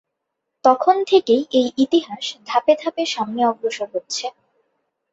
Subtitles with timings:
[0.65, 4.25] তখন থেকেই এই ইতিহাস ধাপে ধাপে সামনে অগ্রসর হচ্ছে।